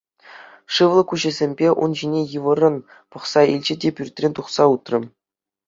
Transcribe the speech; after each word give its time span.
Шывлӑ 0.77 1.03
куҫӗсемпе 1.11 1.67
ун 1.83 1.91
ҫине 1.99 2.21
йывӑррӑн 2.31 2.75
пӑхса 3.11 3.41
илчӗ 3.53 3.75
те 3.87 3.95
пӱртрен 4.01 4.31
тухса 4.43 4.63
утрӗ. 4.77 4.99